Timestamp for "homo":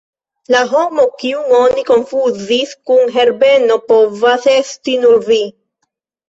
0.69-1.03